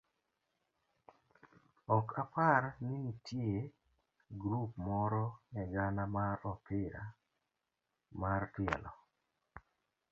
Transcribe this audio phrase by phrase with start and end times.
[1.97, 3.57] ok apar ni nitie
[4.41, 5.25] grup moro
[5.61, 7.03] e gana mar opira
[8.21, 8.91] mar tielo